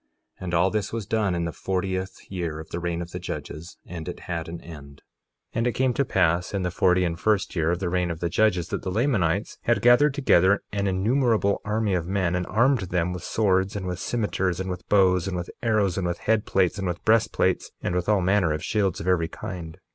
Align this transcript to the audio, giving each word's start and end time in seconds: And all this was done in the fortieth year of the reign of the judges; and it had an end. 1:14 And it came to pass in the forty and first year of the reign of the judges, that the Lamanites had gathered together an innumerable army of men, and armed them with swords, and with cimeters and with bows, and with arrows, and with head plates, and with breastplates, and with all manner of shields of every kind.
And 0.39 0.55
all 0.55 0.71
this 0.71 0.91
was 0.91 1.05
done 1.05 1.35
in 1.35 1.45
the 1.45 1.51
fortieth 1.51 2.21
year 2.27 2.59
of 2.59 2.69
the 2.69 2.79
reign 2.79 3.03
of 3.03 3.11
the 3.11 3.19
judges; 3.19 3.77
and 3.85 4.07
it 4.09 4.21
had 4.21 4.49
an 4.49 4.59
end. 4.59 5.03
1:14 5.53 5.53
And 5.53 5.67
it 5.67 5.71
came 5.73 5.93
to 5.93 6.03
pass 6.03 6.55
in 6.55 6.63
the 6.63 6.71
forty 6.71 7.03
and 7.03 7.19
first 7.19 7.55
year 7.55 7.69
of 7.69 7.77
the 7.77 7.87
reign 7.87 8.09
of 8.09 8.19
the 8.19 8.27
judges, 8.27 8.69
that 8.69 8.81
the 8.81 8.89
Lamanites 8.89 9.59
had 9.61 9.79
gathered 9.83 10.15
together 10.15 10.63
an 10.71 10.87
innumerable 10.87 11.61
army 11.63 11.93
of 11.93 12.07
men, 12.07 12.33
and 12.33 12.47
armed 12.47 12.81
them 12.89 13.13
with 13.13 13.21
swords, 13.21 13.75
and 13.75 13.85
with 13.85 13.99
cimeters 13.99 14.59
and 14.59 14.71
with 14.71 14.89
bows, 14.89 15.27
and 15.27 15.37
with 15.37 15.51
arrows, 15.61 15.99
and 15.99 16.07
with 16.07 16.17
head 16.17 16.47
plates, 16.47 16.79
and 16.79 16.87
with 16.87 17.05
breastplates, 17.05 17.69
and 17.83 17.93
with 17.93 18.09
all 18.09 18.21
manner 18.21 18.51
of 18.53 18.63
shields 18.63 18.99
of 18.99 19.07
every 19.07 19.27
kind. 19.27 19.77